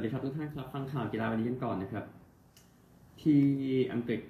[0.00, 2.04] วัสดีครับทุกท่านครับฟังข่าวกีฬาวันนี้กันก่อนนะครับ
[3.22, 3.42] ที่
[3.92, 4.20] อังกฤษ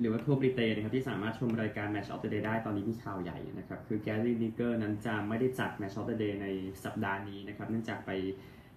[0.00, 6.46] หรือว่าทั่วบริเตนนะครับที่สามารถชมรายการ Match of the Day ได้ตอนนี้มีข่าวใหญ่นะครับ คือแกรี่นิเกอร์นั้นจะไม่ได้จัด Match of the Day ใน
[6.84, 8.10] สัปดาห์นี้นะครับ เนื่องจากไป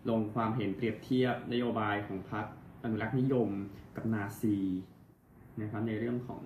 [0.09, 2.45] ลงความเห็นเปรียบเทียบนโยบายของพรรค
[2.83, 3.49] อนุรักษ์นิยม
[3.95, 4.57] กับนาซี
[5.61, 6.41] นะครับในเรื่องของ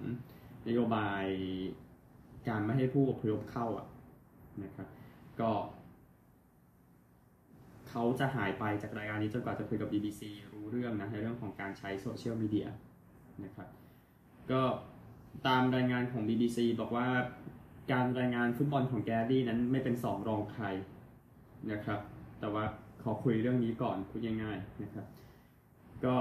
[0.67, 1.25] นโยบาย
[2.47, 3.87] การไม่ให้ผู้อพยพเข้าอะ
[4.63, 4.88] นะครับ
[5.41, 5.52] ก็
[7.91, 10.22] เขาจะหายไปจากรายการนี้จนกว่าจะคุยกับ BBC
[10.54, 12.67] รู้เรื่องนะในเรื่องของการใช้โซเชียลมีเดีย
[13.44, 13.67] นะครับ
[14.52, 14.62] ก็
[15.48, 17.08] ตามรายงานของ BBC บอกว่า
[17.91, 20.66] การรายงานฟุตบอลของแกรี่นั้นไม่เป็นสองรองใคร
[21.72, 22.00] นะครับ
[22.40, 22.64] แต่ว่า
[23.04, 25.05] ขอคุยเรื่องนี้ก่อนพูดง่ายๆนะครับ
[26.05, 26.16] ก็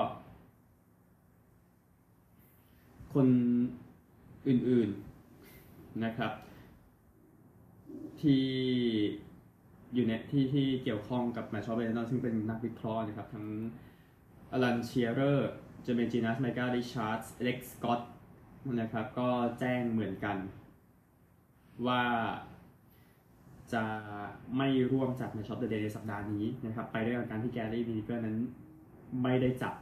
[3.14, 3.28] คน
[4.48, 6.32] อื่นๆนะครับ
[8.22, 8.44] ที่
[9.94, 13.46] อยู่ในที่ที่เกี่ยวข้องกับ Match of the Day ซึ่งเป็นนักวิเคราะห์นะครับ ทั้ง
[14.52, 15.50] อลันเชียร์เรอร์
[15.82, 18.00] เจอร์เมนจีนาสไมกาห์ริชาร์ดส์อเล็กซ์สกอตต์
[18.80, 19.28] นะครับ ก็
[19.60, 20.36] แจ้งเหมือนกัน
[21.86, 22.02] ว่า
[23.72, 23.84] จะ
[24.56, 28.36] ไม่ร่วมจัด Match of the Day ในสัปดาห์นี้นะครับ ไปด้วยการที่แกรี่ลินิเกอร์นั้น
[29.22, 29.74] ไม่ได้จัด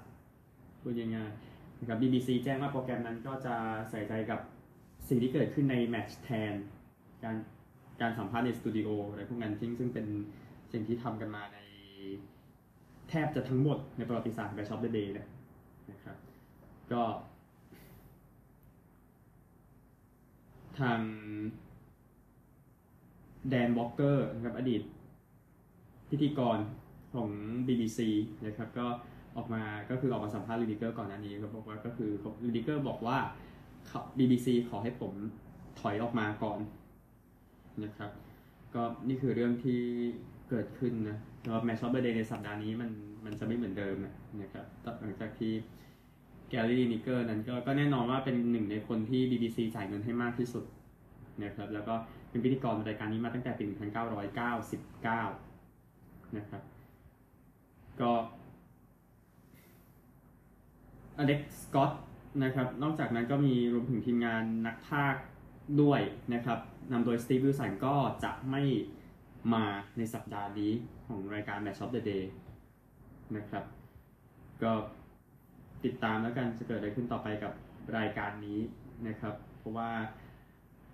[0.80, 3.54] พูดง่ายๆนะครับ BBC แจ้งว่าโปรแกรมนั้นก็จะ
[3.90, 4.40] ใส่ใจกับ
[5.08, 6.54] สิ่งที่เกิดขึ้นในแมตช์แทน
[7.24, 7.36] การ
[8.00, 10.06] การสัมภาษณ์ในสตูดิโออะไรพวกนั้นซึ่งซึ่งเป็น
[10.72, 11.58] สิ่งที่ทำกันมาใน
[13.08, 15.14] แทบจะทั้งหมดในประวัติศาสตร์ของ Match of the Day
[15.90, 16.16] นะครับ
[16.92, 17.02] ก็
[20.80, 21.00] ทาง
[23.50, 24.82] แดนวอลเกอร์นะครับอดีต
[26.10, 26.58] พิธีกร
[27.14, 27.28] ของ
[27.66, 27.98] BBC
[28.46, 28.86] นะครับ ก็
[29.36, 32.10] ออกมาก็คือออกมาสัมภาษณ์ลินิเกอร์ก่อนหน้านี้ก็บอกว่าก็คือ
[32.46, 33.18] ลินิเกอร์บอกว่า
[34.18, 35.12] BBC ขอให้ผม
[35.80, 36.58] ถอยออกมาก่อน
[37.84, 38.10] นะครับ
[38.74, 39.80] ก็นี่คือเรื่องที่
[40.50, 42.90] เกิดขึ้นนะแล้ว Match of the Day ในสัปดาห์นี้มัน
[43.24, 43.96] มันจะไม่เหมือนเดิม
[44.42, 44.64] นะครับ
[45.00, 45.52] หลังจากที่
[46.48, 50.64] แกรี่ลินิเกอร์นั้นก็ก็แน่นอนว่าเป็นหนึ่งในคนที่ BBC จ่ายเงินให้มากที่สุด
[51.44, 51.94] นะครับแล้วก็
[52.30, 53.70] เป็นพิธีกรรายการนี้มาตั้งแต่ปี 1999
[56.36, 56.62] นะครับ
[58.00, 58.10] ก็
[61.18, 61.92] อเล็กซ์สกอต
[62.44, 65.14] นะครับ นอกจากนั้นก็มีรวมถึงทีมงานนักพาก
[65.82, 66.00] ด้วย
[66.34, 66.58] นะครับ
[66.92, 68.62] นำโดยสตีฟวิลสันก็จะไม่
[69.54, 69.64] มา
[69.96, 70.72] ในสัปดาห์นี้
[71.06, 72.24] ของรายการ Match of the Day
[73.36, 73.64] นะครับ
[74.62, 74.72] ก็
[75.84, 77.52] ติดตามแล้วกันจะเกิดอะไรขึ้นต่อไปกับ
[77.96, 78.60] รายการนี้
[79.08, 79.90] นะครับ เพราะว่า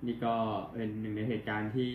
[0.06, 0.34] นี่ก็
[0.72, 1.90] เป็นหนึ่งในเหตุการณ์ที่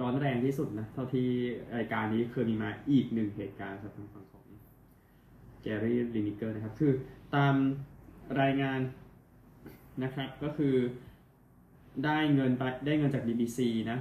[0.00, 1.28] ร้อนแรงที่สุดนะ เท่าที่
[1.76, 4.44] รายการนี้เคยมีมาอีกหนึ่งเหตุการณ์สำหรับฝั่งของ
[5.62, 6.92] แกรี่ลินิเกอร์นะครับ คือ
[7.34, 7.54] ตาม
[8.40, 8.80] รายงาน
[10.02, 10.74] นะครับก็คือ
[12.04, 13.58] ได้เงินไปได้เงินจาก BBC
[13.90, 13.98] นะ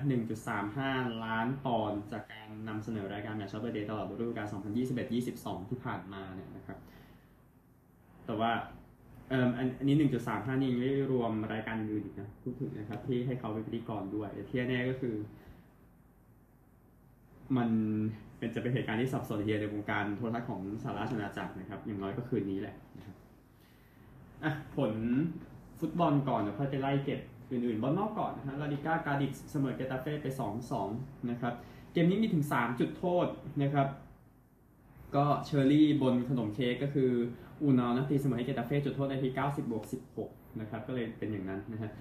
[0.60, 4.48] 1.35 ล้านปอนด์จากการนำเสนอรายการ Match of the Day ตลอดฤดูกาล
[5.08, 6.78] 2021-22 ที่ผ่านมาเนี่ยนะครับ
[8.26, 8.52] แต่ว่า
[9.30, 9.96] เอ่ออันนี้
[10.30, 15.16] 1.35 นี่ยังไม่รวมรายการอื่นอีกนะพูดถึงนะครับ ที่ให้เขาเป็นพิธีกรด้วยแต่ที่แน่ก็คือ
[17.58, 17.70] มัน
[18.38, 23.16] เป็นจะเป็นเหตุการณ์ที่สับสนเฮียในวงการโทรทัศน์ของสหราชอาณาจักรนะครับ อย่างน้อยก็คืนนี้แหละนะครับ
[24.44, 24.92] อะผล
[25.80, 27.22] ฟุตบอลก่อนเดี๋ยวค่อยไปไล่เก็บ
[27.52, 30.28] อื่นๆบอลนอกก่อนนะฮะลาดิก้ากาดิกเสมอเกตาเฟ่ไป
[30.78, 31.54] 2-2 นะครับ
[31.94, 33.28] เกมนี้มีถึง 3 จุดโทษ
[33.64, 33.88] นะครับ
[35.16, 37.12] ก็เชอร์รี่บนขนมเค้กก็คือ
[37.62, 39.84] อูนัลนะตีเสมอให้เกตาเฟ่จุดโทษในที่90 บวก
[40.22, 41.92] 16 นะครับ ก็เลยเป็นอย่างนั้นนะฮะ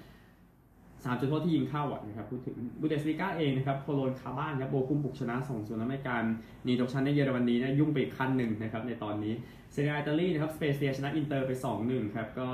[1.04, 6.24] สามจุดโทษที่ยิงเข้าอะนะครับพูดถึงบุนเดสลีกาเองนะครับโคโลญจน์คาบ้านครับโบคุมบุกชนะส่งส่วนอเมริกัน
[6.66, 9.34] นีตกชั้นในเยอรมนีนะยุ่งไปอีกขั้นหนึ่งนะครับในตอนนี้
[9.72, 11.52] เซเรียอิตาลีนะครับสเปเซียชนะอินเตอร์ไป
[11.84, 12.50] 2-1 ครับก็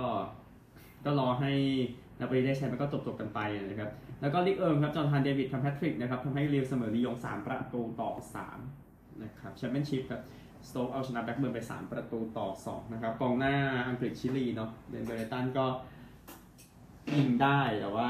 [1.04, 1.52] ก็รอให้
[2.24, 3.90] นาโปลีได้ใช้มันก็จบจบกันไปนะครับ
[4.20, 8.10] แล้วก็ลิกเอิร์มครับ โจนาธานเดวิดทำแฮตทริกนะครับทำให้ลีลล์เสมอลียง 3 ประตูต่อ
[8.66, 10.22] 3 นะครับแชมเปี้ยนชิพครับ
[10.68, 13.54] สโต๊กเอาชนะแบล็คเบิร์นไป 3 ประตูต่อ 2 นะครับกองหน้า
[13.88, 15.66] อังกฤษชิลีเนาะเบนเบรเรตันก็
[17.16, 18.08] ยิงได้แต่ว่า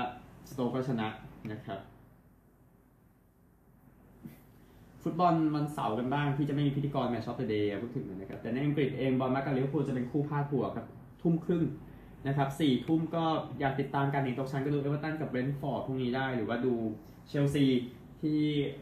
[0.51, 1.09] สโต๊กก็ชนะ
[1.53, 1.81] นะครับ
[5.03, 10.87] ฟุตบอลวันเสาร์กันบ้างที่จะไม่มีพิธีกร Match of the Day พูดถึงนะครับแต่ในอังกฤษเองบอร์นมัธกับลิเวอร์พูลจะเป็นคู่พาดหัวครับ
[11.23, 11.65] ทุ่มครึ่ง
[12.27, 13.25] นะครับสี่ทุ่มก็
[13.61, 16.75] อยากติดตามการหนีตกชั้นก็ดูเอเวอร์ตันกับเบรนท์ฟอร์ดพรุ่งนี้ได้ หรือว่าดู
[17.29, 17.67] เชลซี
[18.23, 18.41] ที่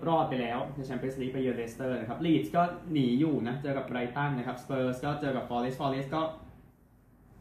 [0.09, 2.63] รอดไปแล้วในแชมเปี้ยนส์ลีกไปเยือนเลสเตอร์นะครับลีดส์ก็
[2.93, 6.23] หนีอยู่นะ เจอกับไบรตันนะครับสเปอร์สก็เจอกับฟอร์เรสต์ฟอร์เรสต์ก็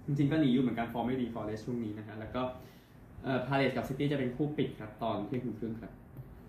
[0.06, 2.42] จริงๆก็หนีอยู่เหมือนกันฟอร์มไม่ดีฟอร์เรสต์ช่วงนี้นะฮะแล้วก็
[3.24, 5.92] เอ่อพาเลซกับซิตี้จะเป็นคู่ปิดครับตอนเที่ยงคืนครึ่งครับ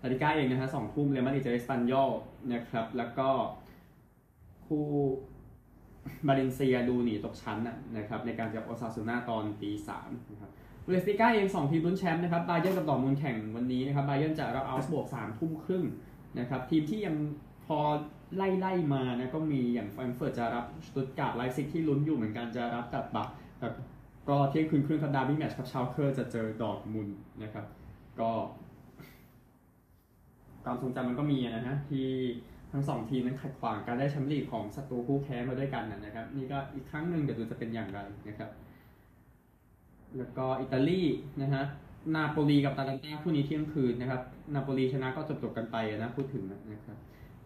[0.01, 2.09] ลาลิก้าเองนะฮะสองทุ่มเรอัลมาดริดเจอเอสปันยอล
[2.53, 3.29] นะครับแล้วก็
[4.65, 4.87] คู่
[6.27, 7.57] บาเลนเซียดูหนีตกชั้น
[7.97, 10.51] นะครับในการเจอโอซาซูน่าตอนตีสามนะครับ
[10.85, 15.83] บุนเดสลีกาเองสองทีมลุ้นแชมป์นะครับบาเยิร์นกับดอร์มุนแข่งวันนี้นะครับบาเยิร์นจะรับเอาก์สบวร์กสามทุ่มครึ่ง
[16.39, 17.15] นะครับทีมที่ยัง
[17.65, 17.77] พอ
[18.35, 23.73] ไล่ไล่มานะก็มีอย่างแฟรงเฟิร์ตจะรับสตุตการ์ดไลป์ซิกที่ลุ้นอยู่เหมือนกันจะรับกับกลัดบัค
[24.29, 27.09] ก็เที่ยงคืนครึ่งครับดาร์บี้แมตช์ครับชาวเคอร์จะเจอดอร์มุน
[27.43, 27.65] นะครับ
[28.19, 28.31] ก็
[30.63, 32.07] ความทรงจำมันก็มีนะฮะที่
[32.73, 38.49] ทั้งสองทีมนั้นขัดขวางการได้แชมป์ลีกของศัตรูคู่แค้นมาด้วยกันนะครับ นี่ก็อีกครั้งหนึ่งเดี๋ยวดูจะเป็นอย่างไรนะครับ
[40.17, 41.01] แล้วก็อิตาลี
[41.41, 41.63] นะฮะ
[42.15, 44.21] นาโปลีกับตาลันตาคู่นี้เที่ยงคืนนะครับ
[44.53, 46.97] นาโปลีชนะก็จบจบกันไปนะพูดถึงนะครับ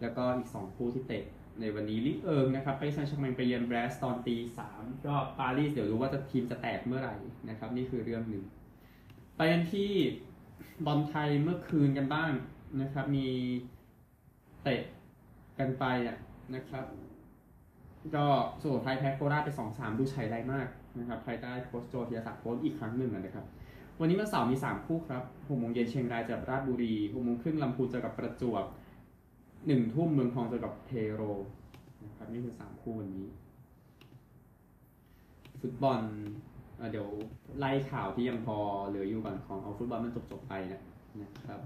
[0.02, 1.24] แล้วก็อีก 2 คู่ที่เตะ
[1.60, 7.16] ในวันนี้ลิเอิงนะครับไปซันชร์แมงไปเยือนแบรสตอนตีสามก็ปารีสเดี๋ยวรู้ว่าจะทีมจะแตกเมื่อไหร่
[7.50, 8.44] นะครับ นี่คือเรื่องหนึ่ง
[9.38, 9.90] ไปกันที่
[10.86, 12.32] บอลไทยเมื่อคืนกันบ้าง
[12.82, 13.28] นะครับ มี
[14.64, 14.82] เตะ
[15.60, 16.18] กันไปอะ
[16.56, 16.86] นะครับ
[18.16, 18.26] ก็
[18.62, 20.68] สุโขทัยแพ้โคราชไปสองสามดูชัยได้มาก
[21.00, 23.46] นะครับภายใต้โค้ชโจธีรศักดิ์โค้ชอีกครั้งหนึ่งอะนะครับ
[24.00, 28.66] วันนี้วันเสาร์มี3คู่ครับหกโมงเย็นเชียงรายเจอกับราชบุรีหกโมงครึ่งลำพูนเจอกับประจวบ
[29.68, 31.22] หนึ่งทุ่มเมืองทองเจอกับเทโร
[32.04, 33.26] นะครับนี่คือ3คู่วันนี้
[35.62, 36.02] ฟุตบอล
[36.78, 37.10] เอเดี๋ยว
[37.60, 38.58] ไล่ข่าวที่ยังพอ
[38.88, 40.82] เหลืออยู่ก่อนของเอาฟุตบอลมันจบๆไปนะ
[41.22, 41.62] นะครับ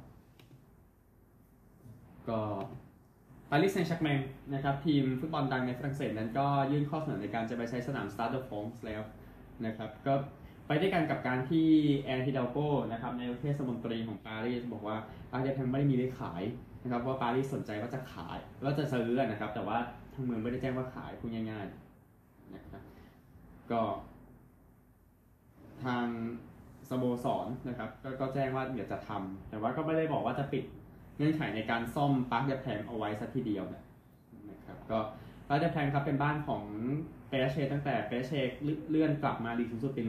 [2.30, 2.40] ก็
[3.54, 4.20] ปารีสแซงต์แชร์กแมง
[4.54, 9.02] นะครับทีมฟุตบอลดังในฝรั่งเศสนั้นก็ยื่นข้อเสนอในการจะไปใช้สนาม Stade de France แล้ว
[9.66, 10.14] นะครับก็
[10.68, 11.68] ไปด้วยกันกับการที่
[12.02, 12.58] แอนอิดัลโก
[12.92, 14.98] นะครับนายกเทศมนตรีของปารีสบอกว่า
[15.32, 16.44] ปารีสยังไม่ได้มีได้ขาย
[16.84, 19.78] นะครับว่าปารีสสนใจว่าจะขายว่าจะซื้อนะครับแต่ว่า
[20.14, 22.82] ทางเมืองไม่ได้แจ้งว่าขายพูดง่ายๆนะครับ
[23.72, 23.82] ก็
[25.86, 26.06] ทาง
[26.90, 30.64] สโมสรนะครับกก็แจ้งว่าเดี๋ยวจะทำแต่ว่าก็ไม่ได้บอกว่าจะปิด
[31.18, 33.84] เงื่อนไขในการซ่อมปาร์คเดแพงเอาไว้สักทีเดียวนะ
[34.52, 35.00] นะครับก็
[35.48, 36.64] ปาร์คเดแพงครับเป็นบ้านของ
[37.30, 38.32] เปเชตั้งแต่เปเช
[38.90, 40.02] เลื่อนกลับมาลีกสูงสุดปี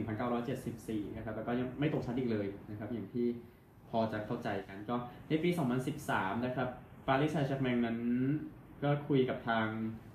[0.55, 3.27] 1974นะครับแล้วก็ยังไม่ตกชั้นอีกเลยนะครับอย่างที่
[3.89, 4.95] พอจะเข้าใจกันก็
[5.27, 5.49] ในปี
[5.97, 6.69] 2013 นะครับ
[7.07, 7.99] ปารีสแซงต์แชร์แมงนั้น
[8.83, 9.67] ก็คุยกับทาง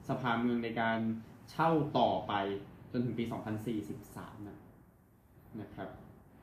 [0.08, 0.98] สภาเมืองในการ
[1.50, 2.32] เช่าต่อไป
[2.92, 3.24] จนถึงปี
[3.86, 4.58] 2043 นะ
[5.60, 5.88] นะครับ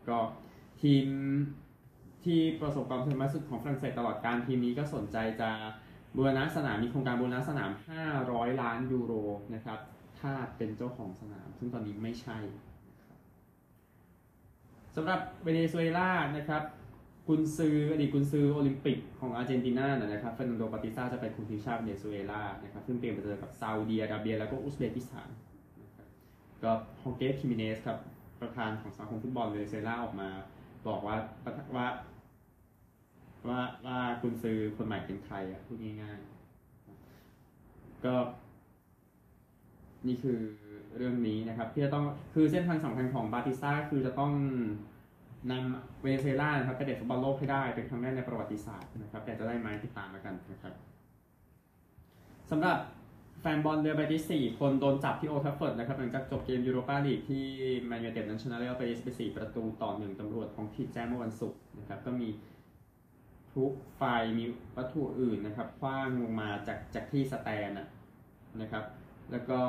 [0.10, 0.18] ก็
[0.82, 1.08] ทีม
[2.26, 5.50] ที่ประสบความสำเร็จมากสุดของฝรั่งเศสตลอดการทีมนี้ก็สนใจจะ
[6.16, 7.72] บูรณะสนามมีโครงการบูรณะสนาม
[8.16, 9.14] 500 ล้านยูโร
[9.54, 9.80] นะครับ
[10.20, 12.38] ถ้าเป็นเจ้าของสนาม ซึ่งตอนนี้ไม่ใช่
[14.96, 16.64] สำหรับเวเนซุเอลานะครับ
[17.28, 25.30] กุนซืออดีตกุนซือโอลิมปิกของอาร์เจนตินานะครับเฟร์นันโดบาติสตาจะเป็นคุมทีมชาติเวเนซุเอลานะครับซึ่งเตรียมจะเจอกับซาอุดีอาระเบีย แล้วก็อุซเบกิสถาน
[25.82, 26.08] นะครับ
[26.64, 26.72] ก็
[27.02, 27.98] ฮอร์เกฆิเมเนสครับ
[28.42, 30.30] ประธานของสมาคมฟุตบอลเวเนซุเอลาออกมา
[30.88, 31.16] บอกว่า
[31.76, 31.88] ว่า
[33.50, 38.16] ว่าว่ากุนซือคนใหม่เป็นใครอะพูดง่ายๆ ก็
[40.08, 40.40] นี่คือ
[40.98, 44.32] เรื่องนี้นะครับ ที่จะต้องคือเส้นทางสำคัญของบาติสต้าคือจะต้อง
[45.52, 50.74] นำเวเนซุเอลานะครับไปเตะฟุตบอลโลกให้ได้เป็นครั้งแรกในประวัติศาสตร์นะครับ แต่จะได้ไหมติดตามแล้วกันนะครับ
[52.52, 52.78] สำหรับ
[53.42, 57.44] แฟนบอลเรือใบที่ 4 คนโดนจับที่โอลด์แทรฟฟอร์ดนะครับหลังจากจบเกมยูโรปาลีกที่
[57.84, 62.28] แมนยูไนเต็ดนั้นชนะเรอัลเบติสไป 4 ประตูต่อหนึ่งตำรวจท้องที่แจ้งเมื่อวันศุกร์นะครับก็มี
[63.56, 63.66] พลุ
[63.98, 64.04] ไฟ
[64.38, 64.46] มี
[64.78, 67.70] วัตถุอื่นนะครับขว้างลงมาจากจากที่ stand
[68.62, 68.84] นะครับ
[69.32, 69.60] แล้วก็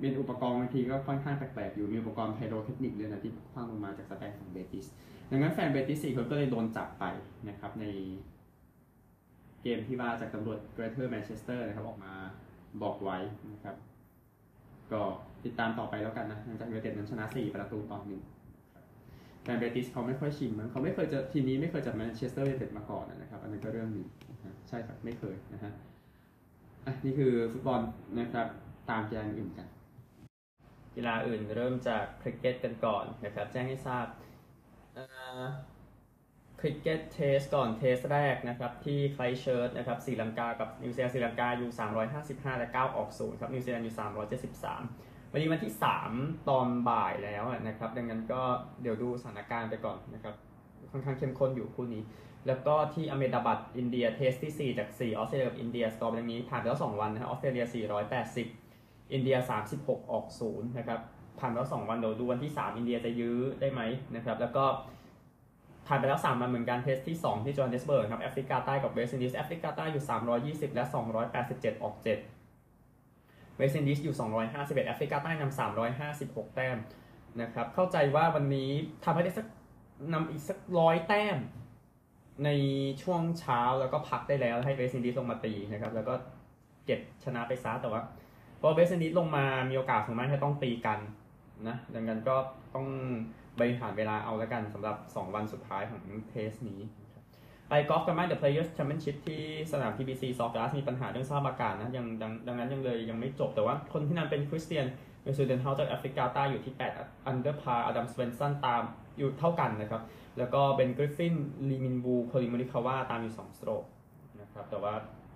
[0.00, 4.86] เป็นอุปกรณ์บางทีก็ค่อนข้างแปลกๆอยู่มีอุปกรณ์ pyrotechnic เลยนะที่ขว้างลงมาจาก stand ของเบติส
[5.30, 7.04] ดังนั้นแฟนเบติสสี่คนก็เลยโดนจับไป
[7.48, 7.86] นะครับใน
[9.62, 12.12] เกมที่ว่าจากตำรวจเกรเทอร์แมนเชสเตอร์นะครับออกมา
[12.82, 13.18] บอกไว้
[13.52, 13.76] นะครับ
[14.92, 15.02] ก็
[15.44, 18.22] ติดตามต่อไปแล้วกันนะหลังจากยูไนเต็ดนั้นชนะ 4 ประตูต่อหนึ่ง
[19.44, 24.06] แต่เบติสเขาไม่ค่อยชินมั้งเขาไม่เคยเจอทีมนี้ไม่เคยจับแมนเชสเตอร์ยูไนเต็ดมาก่อนนะครับ อันนั้นก็เรื่องหนึ่ง
[24.68, 25.72] ใช่ครับไม่เคยนะฮะ
[26.86, 27.80] อะนี่คือฟุตบอล
[28.20, 28.46] นะครับ
[28.90, 29.68] ตามกีฬาอื่นกัน
[30.94, 34.06] กีฬาอื่นเริ่มจากคริกเก็ตกันก่อนนะครับแจ้งให้ทราบ
[36.60, 41.70] คริกเก็ต test ก่อน test แรกนะครับที่ไครสต์เชิร์ชนะครับศรีลังกากับนิวซีแลนด์ศรีลังกาอยู่
[42.14, 43.96] 355 และ 9 ออกศูนย์ครับนิวซีแลนด์อยู่
[44.58, 45.74] 373 วันนี้วันที่
[46.10, 48.42] 3 ตอนบ่ายแล้วนะครับ ดังนั้นก็
[48.82, 50.34] เดี๋ยวดูสถานการณ์ไปก่อนนะครับ
[50.92, 52.02] ค่อนข้างเข้มข้นอยู่คู่นี้
[52.46, 57.64] แล้วก็ที่อาห์เมดาบัดอินเดีย test ที่ 4 จาก 4 ออสเตรเลียกับอินเดียสกอร์เป็นนี้ผ่านไปแล้ว 2 วันนะครับออสเตรเลีย
[58.38, 59.36] 480 อินเดีย
[59.74, 61.00] 36 ออกศูนย์นะครับ
[61.38, 63.80] ผ่านไปแล้ว 2 วันเดี๋ยวดูวันที่ 3 อินเดียจะยื้อได้ไหม
[64.16, 64.64] นะครับ แล้วก็
[65.86, 70.04] ผ่านไปแล้ว 3 วันเหมือนกัน test ที่ 2 ที่โจฮันเนสเบิร์กครับแอฟริกาใต้กับเวสต์อินดีสแอฟริกาใต้อยู่
[70.70, 70.84] 320 และ
[71.34, 72.33] 287 ออก 7
[73.56, 74.16] เวสต์อินดีสอยู่
[74.50, 75.58] 251 แอฟริกาใต้นำ
[76.00, 76.76] 356 แต้ม
[77.42, 78.70] นะครับ เข้าใจว่าวันนี้
[79.04, 79.46] ทำให้ได้สัก
[80.12, 81.36] นำอีกสักร้อยแต้ม
[82.44, 82.50] ใน
[83.02, 86.14] ช่วงเช้าแล้วก็พักได้แล้วให้เวสต์อินดีสลงมาตีนะครับ แล้วก็
[86.86, 88.02] เก็บชนะไปซะแต่ว่า
[88.60, 90.98] พอเวสต์อินดีสลงมามีโอกาสสูงมากที่ต้องตีกัน
[91.68, 92.36] นะดังนั้นก็
[92.74, 92.86] ต้อง
[93.58, 96.80] บริหารเวลาเอาแล้วกันสำหรับ 2 วันสุดท้ายของ test นี้
[97.88, 104.86] กอล์ฟกันไหม The Players Championship ที่สนาม PBC s o c c e r มีปัญหาเรื่องสภาพอากาศนะยังดังดังนั้นยังเลยยังไม่จบแต่ว่าคนที่นำเป็นคริสเตียน
[105.22, 108.82] เบซุยเดนเฮาท์จากแอฟริกาใต้อยู่ที่ 8 under par อดัมสเวนส์สันตาม
[109.18, 110.02] อยู่เท่ากันนะครับ
[110.38, 111.34] แล้วก็เป็นกริฟฟิน
[111.70, 113.84] ลีมินวูคอลลินโมริกาวาตามอยู่ 2 stroke
[114.40, 114.94] นะครับแต่ว่า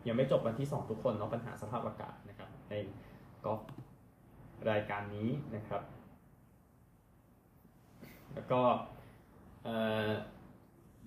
[0.08, 2.74] ยังไม่จบวันที่ 2 ทุกคนเนาะปัญหาสภาพอากาศนะครับใน
[3.44, 3.60] กอล์ฟ
[4.70, 5.82] รายการนี้นะครับ
[8.34, 8.60] แล้วก็
[9.64, 9.76] เอ่
[10.06, 10.08] อ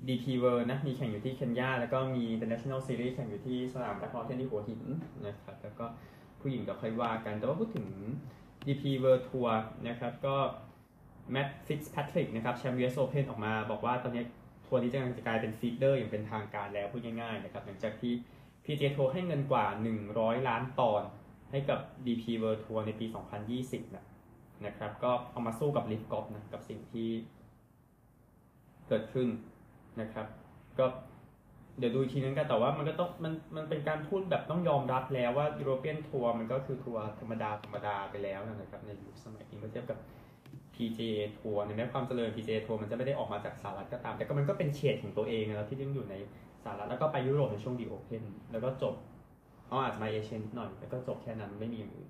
[0.08, 4.81] DP World นะมีแข่งอยู่ที่เคนยาแล้วก็มี International Series แข่งอยู่ที่สนามแบล็คเมาน์เทนที่หัวหิน
[5.27, 5.86] นะครับแล้วก็
[6.41, 7.88] ผู้หญิงก็ค่อยว่ากัน แต่ว่าพูดถึง
[8.65, 9.51] DP World Tour
[9.88, 10.36] นะครับก็
[11.31, 14.24] แม t ฟิ t แพทริกนะครับแชมป์ US Open ออกมาบอกว่าตอนนี้
[14.65, 18.13] ทัวร์นี้จะกำลังจะกลายเป็น feeder อย่างเป็นทางการแล้วพูดง่ายๆนะครับหลังจากที่
[18.63, 19.65] PGA Tour ให้เงินกว่า
[20.08, 21.10] 100 ล้านปอนด์
[21.51, 23.05] ให้กับ DP World Tour ในปี
[23.51, 24.05] 2020นะ
[24.65, 27.10] นะครับก็เอามาสู้กับ LIV Golf นะกับสิ่งที่
[28.88, 29.27] เกิดขึ้น
[30.00, 30.27] นะครับ
[30.79, 30.86] ก็
[31.79, 40.00] เดี๋ยวดูอีกทีนึงกันแต่ว่ามันก็ต้องมันมันเป็นการพูดแบบต้องยอมรับแล้วว่า European Tour มันก็คือทัวร์ธรรมดาธรรมดาไปแล้วนะครับในยุคสมัยนี้เมื่อเทียบกับ
[40.74, 46.15] PGA ทัวร์ในแม้ความเจริญ PGA ทัวร์มันจะไม่ได้ออกมาจากสหรัฐก็ตาม แต่ก็มันก็เป็นเฉดของตัวเองนะที่ยังอยู่ใน
[46.63, 48.95] สหรัฐแล้วก็ไปยุโรปในช่วง The Open แล้วก็จบ
[49.67, 52.10] เอาอาจจะมาเอเชียนิดหน่อยแล้วก็จบแค่นั้นไม่มีอื่น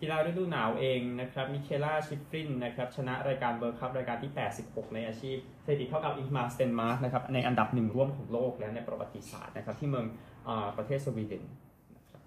[0.00, 4.32] กีฬาฤดูหนาวเองนะครับมิเคลาชิฟฟรินนะครับชนะรายการเวิลด์คัพรายการที่
[4.62, 10.06] 86 ในอาชีพสถิติเท่ากับอิงเกมาร์สเตนมาร์กนะครับในอันดับหนึ่งร่วมของโลกและในประวัติศาสตร์นะครับที่เมือง
[10.48, 11.44] อประเทศสวีเดน
[11.96, 12.22] นะครับ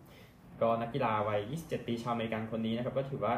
[0.62, 3.34] ก็นักกีฬาวัย 27 ปีชาวอเมริกันคนนี้นะครับก็ถือว่า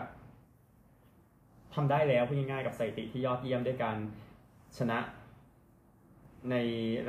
[1.75, 3.97] ทำได้แล้วพูดง่ายๆกับสถิติที่ยอดเยี่ยมด้วยการ
[4.77, 4.97] ชนะ
[6.51, 6.55] ใน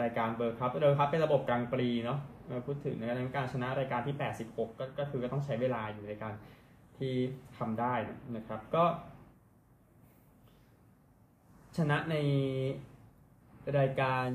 [0.00, 2.18] รายการเวิลด์คัพเวิลด์คัพเป็นระบบกรังด์ปรีซ์เนาะ
[2.66, 6.34] พูดถึงในการชนะรายการที่ 86 ก็ก็คือก็ต้องใช้เวลาอยู่ในการ
[7.00, 7.14] ที่
[7.59, 7.95] ทำได้
[8.37, 8.85] นะครับก็
[11.76, 12.16] ชนะใน
[13.78, 14.28] รายการ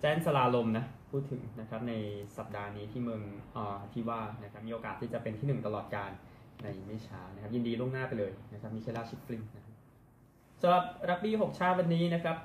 [0.00, 1.94] แจ้นสลาลมนะพูดถึงนะครับใน
[2.36, 3.22] สัปดาห์นี้ที่เมือง
[3.56, 3.58] อ
[3.92, 6.10] ที่ว่านะครับมีโอกาสที่จะเป็นที่หนึ่งตลอดการ
[6.62, 9.74] ในไม่ช้านะครับ ยินดีล่วงหน้าไปเลยนะครับมิเชล่าชิฟลิงนะครับ
[10.62, 12.36] สำหรับรักบี้หกชาติวันนี้นะครับ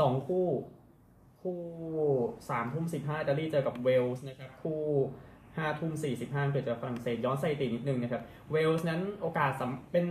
[0.00, 0.46] สองคู่
[1.42, 1.58] คู่
[2.48, 4.80] สามทุ่มสิบห้าอิตาลีเจอกับเวลส์นะครับ คู่
[5.58, 9.50] ห้าทุ่มสี่สิบห้าเกิดจากฝรั่งเศสย้อนสถิตินิดนึงนะครับ เวลส์นั้นโอกาส
[9.92, 10.06] เป็น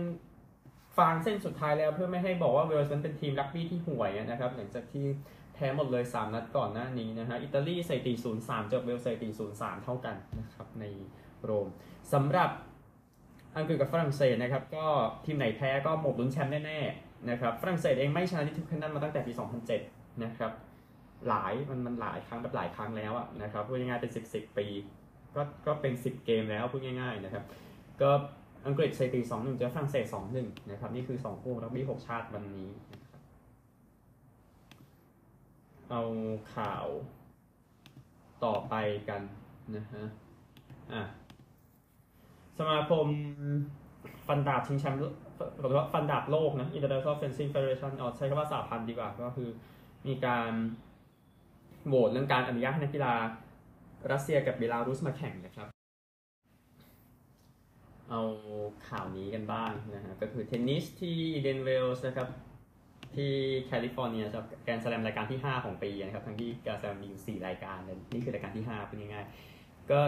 [0.98, 5.06] ฟางเส้นสุดท้ายแล้วเพื่อไม่ให้บอกว่าเวลส์นั้นเป็นทีมรักบี้ที่ห่วยนะครับ หลังจากที่
[5.54, 8.12] แพ้หมดเลย 3 นัดก่อนหน้านี้นะฮะอิตาลีสถิติ
[8.42, 10.84] 0-3เจอเวลส์สถิติ0-3 เท่ากันนะครับใน
[11.44, 11.68] โรม
[12.12, 12.50] สำหรับ
[13.56, 14.86] อังกฤษกับฝรั่งเศสนะครับก็
[15.24, 19.32] ทีมไหนแพ้ก็หมดลุ้นแชมป์แน่ๆนะครับฝรั่งเศสเองไม่ชนะที่ทุกคะแนนมาตั้งแต่ปี
[19.76, 20.52] 2007 นะครับ
[21.28, 23.12] หลายมันมันหลายครั้งแบบหลายครั้งแล้ว
[23.42, 24.66] นะครับพูดง่ายๆเป็น 10 10 ปี
[25.36, 27.44] ก็ก็เป็น 10 เกมแล้วพูดง่ายๆนะครับ
[28.02, 28.10] ก็
[28.66, 32.68] อังกฤษสถิติ2-1เจอฝรั่งเศส2-1นะครับนี่คือ2คู่รักบี้6ชาติวันนี้
[35.90, 36.02] เอา
[36.54, 36.86] ข่าว
[38.44, 38.74] ต่อไป
[39.08, 39.20] กัน
[39.76, 40.04] นะฮะ
[40.92, 41.02] อะ
[42.58, 43.06] สมาคม
[44.26, 45.00] ฟันดาบชิงแชมป์
[45.60, 49.48] หรือว่าฟันดาบโลกนะ International Fencing Federation เอาใช้คำว่าสาพันธ์ดีกว่า ก็คือ
[50.06, 50.52] มีการ
[51.86, 53.14] โหวตเรื่องการอนุญาตให้นักกีฬา
[54.12, 55.68] รัสเซียกับเบลารุสมาแข่งนะครับ
[58.10, 58.22] เอา
[58.88, 62.28] ข่าวนี้กันบ้างนะฮะก็คือเทนนิสที่อินเดียนเวลส์นะครับ
[63.16, 63.32] ที่
[63.66, 67.78] แคลิฟอร์เนียจะแกรนด์สแลมรายการที่ 5 ของปีนะครับทั้งที่แกรนด์สแลมมีอยู่4รายการ
[68.12, 70.00] นี่คือรายการที่ 5 เป็นง่ายๆก็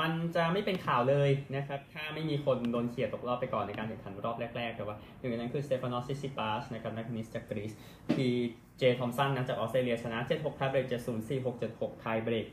[0.00, 7.72] มันจะไม่เป็นข่าวเลยนะครับ ถ้าไม่มีคนโดนเขี่ยตกรอบไปก่อนในการแข่งขันรอบแรกๆ แต่ว่าหนึ่งในนั้นคือสเตฟานอสซิตซิปาสนะครับนักเทนนิสจากกรีซ
[8.14, 8.30] ที่
[8.78, 12.46] เจทอมสันนะจากออสเตรเลียชนะ 7-6ทายเบรก7-0 4-6 7-6ทายเบรก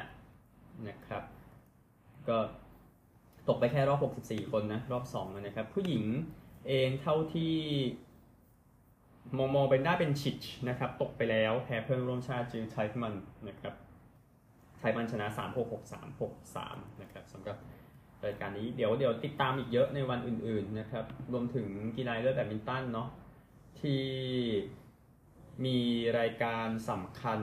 [0.00, 1.22] 7-5 นะครับ
[2.28, 2.38] ก็
[3.48, 6.04] ตกไปแค่รอบ 64 คนนะ รอบ2นะครับ ผู้หญิง
[6.68, 7.54] เองเท่าที่
[9.38, 13.14] มองมองเป็นได้เป็นชิชนะครับ ตกไปแล้วแพ้เพื่อนร่วมชาติจิลไทมัน
[13.48, 13.74] นะครับ
[14.82, 17.56] ไทมันชนะ 3 6 6 3 6 3 นะครับสำหรับ
[18.24, 23.08] รายการนี้เดี๋ยวเดี๋ยวติดตามอีกเยอะในวันอื่นๆนะครับรวมถึงกีฬาเลือดแบดมินตันเนาะ
[23.80, 24.02] ที่
[25.64, 25.78] มี
[26.18, 27.40] รายการสำคัญ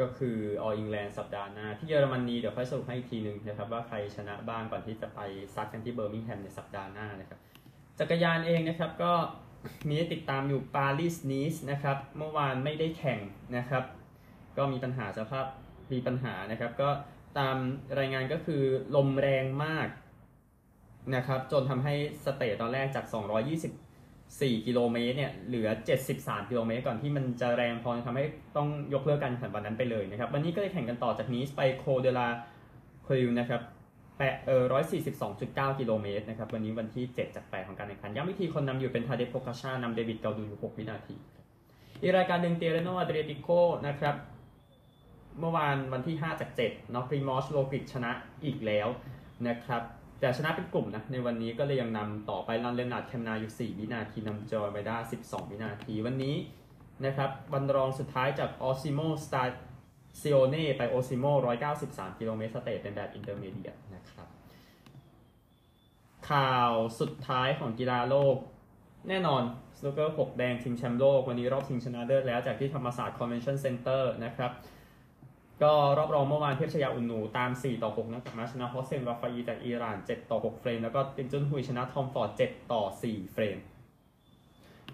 [0.00, 5.20] ก็คือ All England สัปดาห์หน้า ที่เยอรมนีเดี๋ยวค่อยสรุปให้อีกทีหนึ่งนะครับว่าใครชนะบ้างก่อนที่จะไป
[5.54, 7.38] ซัดกันที่เบอร์มิงแฮมในสัปดาห์หน้านะครับ
[7.98, 9.12] จักรยานเองนะครับก็
[9.88, 13.20] มีติดตามอยู่ปารีสนีสนะครับเมื่อวานไม่ได้แข่ง
[13.56, 13.84] นะครับ
[14.56, 15.46] ก็มีปัญหาสภาพ
[15.92, 16.88] มีปัญหานะครับ ก็
[17.38, 17.56] ตาม
[17.98, 18.62] รายงานก็คือ
[18.96, 19.88] ลมแรงมาก
[21.16, 23.04] นะครับ จนทำให้สเตตตอนแรกจาก
[23.90, 25.68] 224 กิโลเมตรเนี่ยเหลือ
[26.10, 28.24] 73 กิโลเมตรก่อนที่มันจะแรงพอทำให้
[28.56, 32.28] ต้องยกเลิกการแข่งขันวันนั้นไปเลยนะครับ วันนี้ก็เลยแข่งกันต่อจากนี้ไปโคเดลา
[33.06, 33.60] คริวนะครับ
[34.16, 34.62] แปะเออ
[35.22, 41.16] 142.9กิโลเมตรนะครับ วันนี้วันที่7จาก8ของการแข่งขันย้ำวิธีคนนำอยู่เป็นทาเดโปกาชานำเดวิดเกาดูอยู่6วินาที
[42.00, 43.48] อีกรายการหนึ่งเตเรโนอาเดรติโก
[43.86, 44.14] นะครับ
[45.40, 48.10] เมื่อวานวันที่ 5 จาก7เนาะพรีมอสโลกิชนะ
[48.44, 48.88] อีกแล้ว
[49.48, 49.82] นะครับ
[50.20, 56.36] แต่ชนะเป็นกลุ่มนะ ในวันนี้ก็เลยยังนำต่อไปลันเลนาร์ดแคมนาอยู่ 4 วินาทีนำจอยไวด้า 12 วินาทีวันนี้
[57.04, 59.60] นะครับวันรองสุดท้ายจากออซิโมสตาร์
[60.20, 61.24] ซิโอเน่ไปโอซิโม
[61.72, 64.28] 193 กิโลเมตรสเตทเป็นแบบอินเตอร์เมเดียนะครับ
[66.30, 68.36] ข่าวสุดท้ายของกีฬาโลก
[69.08, 69.42] แน่นอน
[69.78, 74.52] สโนเกอร์6แดงชิงแชมป์โลก วันนี้รอบชิงชนะเลิศแล้วจากที่ธรรมศาสตร์คอนเวนชั่นเซ็นเตอร์นะครับ
[75.64, 82.30] ก็รอบรองเมื่อวานเทพไชยาอุ่นหนูตาม 4 ต่อ 6 นะจากมาชนะ Hossein Vafaei จากอิหร่าน 7 ต่อ 6 เฟรม แล้วก็ติงจุนฮุยชนะ Tom Ford
[82.52, 83.58] 7 ต่อ 4 เฟรม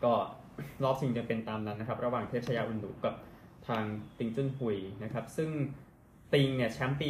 [0.04, 0.12] ก็
[0.84, 3.14] รอบชิงจะเป็นตามนั้นนะครับ ระหว่างเทพไชยาอุ่นหนูกับ
[3.68, 3.84] ทาง
[4.18, 5.50] ติงจุนฮุยนะครับ ซึ่ง
[6.32, 7.08] ติงเนี่ยแชมป์ปี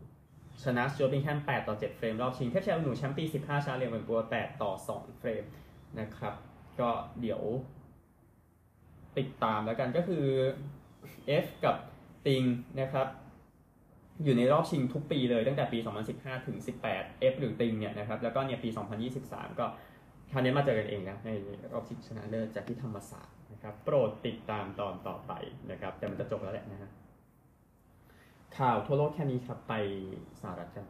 [0.00, 5.44] 16 ชนะ Stuart Bingham 8 ต่อ 7 เฟรม รอบชิงเทพไชยาอุ่นหนูแชมป์ปี 15ชนะเลียงเหวินโบ 8ต่อ 2 เฟรม
[6.00, 6.34] นะครับ
[6.80, 6.90] ก็
[7.20, 7.42] เดี๋ยว
[9.18, 10.24] ติดตามแล้วกันก็คือ
[11.44, 11.76] F กับ
[12.26, 12.42] ติง
[12.80, 13.06] นะครับ
[14.24, 15.78] อยู่ในรอบชิงทุกปีเลยตั้งแต่ปี
[16.12, 16.56] 2015 ถึง
[16.90, 18.68] 18 F หรือติงเนี่ยนะครับแล้วก็เนี่ยปี
[19.14, 19.66] 2023 ก็
[20.32, 21.30] คราวนี้มาเจอกันเองนะใน
[21.72, 25.32] รอบชิงชนะเลิศจากที่ธรรมศาสตร์นะครับโปรดติดตามตอนต่อไป
[25.70, 26.90] นะครับแต่มันจะจบแล้วแหละนะฮะ
[28.58, 29.74] ข่าวทั่วโลกแค่นี้ครับไป
[30.40, 30.86] สหรัฐกัน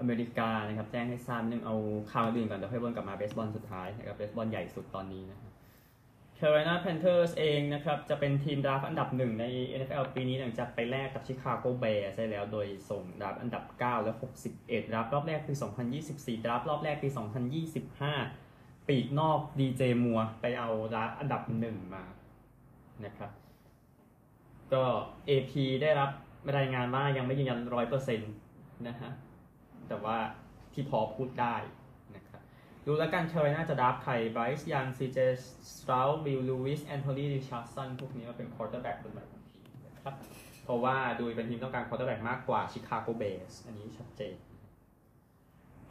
[0.00, 1.74] อเมริกานะครับแจ้งให้ทราบนึงเอา
[2.12, 5.49] ข่าวอื่นก่อนเดี๋ยวค่อยวนกลับมาเบสบอลสุดท้ายนะครับเบสบอลใหญ่สุดตอนนี้นะครับ
[6.40, 9.44] Carolina Panthers เองนะครับ จะเป็นทีม draft อันดับหนึ่งใน
[9.78, 14.12] NFL ปีนี้หลังจากไปแลกกับ Chicago Bears ใช่แล้วโดยส่ง draft อันดับ 9 และ
[14.52, 15.54] 61 draft รอบแรกปี
[15.98, 17.08] 2024 draft รอบแรกปี
[18.18, 22.04] 2025 ปีกนอก DJ มัวไปเอาดราฟอันดับหนึ่งมา
[23.04, 23.30] นะครับ
[24.72, 24.84] ก็
[25.28, 26.10] AP ได้รับ
[26.56, 27.58] รายงานว่ายังไม่ยืนยัน
[28.08, 29.10] 100%นะฮะ
[29.88, 30.16] แต่ว่า
[30.72, 31.56] ที่พอพูดได้
[32.86, 38.96] ดูแล้ว Panthers น่าจะ draft ใคร Bryce Young CJ Stroud Will Levis Anthony Richardson พวกนี้มาเป็น quarterback
[39.00, 40.14] เป็นแบบทีมนะครับ
[40.64, 44.34] เพราะว่าดูเป็นทีมต้องการ quarterback มากกว่า Chicago Bears อันนี้ชัดเจน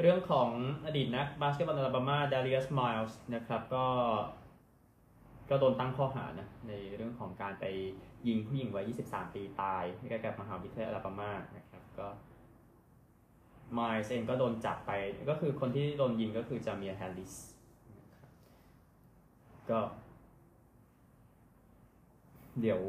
[0.02, 0.50] เรื่องของ
[0.86, 3.86] อดีตนักบาสเกตบอล Alabama Darius Miles นะครับก็
[5.50, 7.66] ก็โดนตั้งข้อหานะในเรื่องของการไป
[8.28, 12.08] ยิงผู้หญิงวัย 23 ปีตายใกล้กับมหาวิทยาลัยอลาบามานะครับก็
[13.78, 14.92] มายเองก็โดนจับไป
[15.30, 17.34] ก็คือคนที่โดนยิงก็คือจามีแฮร์ริส
[19.70, 19.80] ก็
[22.62, 22.82] เดี๋ยว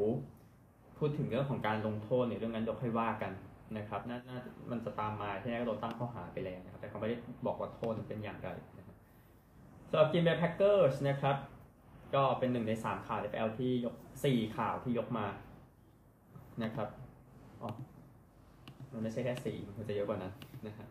[0.99, 3.33] พูดถึงเรื่องของการลงโทษในเรื่องนั้นเดี๋ยวค่อยว่ากัน
[3.77, 4.39] นะครับน่าน่า
[4.71, 7.17] มันจะตามมาที่นี่ก็โดนตั้งข้อหาไปแล้วนะครับ แต่เขาไม่ได้
[7.47, 8.97] บอกว่าโทษเป็นอย่างไรนะครับ
[9.91, 11.37] สำหรับ Green Bay Packers นะครับ
[12.15, 15.27] ก็เป็นหนึ่งในสามข่าว NFL ที่ยกสี่ข่าวที่ยกมา
[16.63, 16.89] นะครับ
[17.63, 17.71] อ๋อ
[18.93, 20.33] มันไม่ใช่แค่สี่มันจะเยอะกว่านั้น
[20.67, 20.87] นะฮะ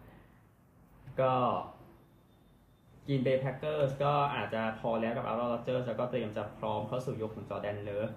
[1.21, 1.31] ก็
[3.07, 8.13] Green Bay Packers ก็อาจจะพอแล้วกับอาร์โรโรเจอร์แล้วก็เตรียมจะพร้อมเข้าสู่ยุคของ Jordan Love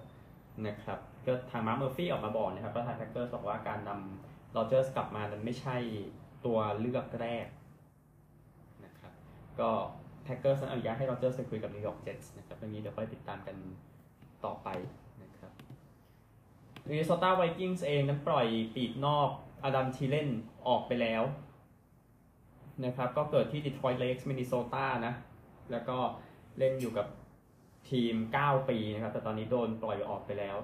[0.67, 5.77] นะครับก็ทาง Mark Murphy ออกมาบอกนะครับว่าทาง Packers บอกว่าการนำ Rodgers กลับมานั้นไม่ใช่
[6.45, 7.47] ตัวเลือกแรก
[8.85, 9.13] นะครับ
[9.59, 9.69] ก็
[10.23, 13.55] Packers อนุญาตให้ Rodgers คุยกับ New York Jets นะครับเรื่องนี้เดี๋ยวค่อยติดตามกัน
[14.45, 14.67] ต่อไป
[15.23, 15.51] นะครับ
[16.87, 19.29] Minnesota Vikings เองนั้นปล่อยปีกนอก
[19.63, 20.29] Adam Thielen
[20.67, 21.23] ออกไปแล้ว
[22.85, 25.13] นะครับ ก็เกิดที่ Detroit Lakes Minnesota นะ
[25.71, 25.97] แล้วก็
[26.57, 27.07] เล่นอยู่กับ
[27.89, 30.57] ทีม 9 ปีนะครับ แต่ตอนนี้โดนปล่อยออกไปแล้ว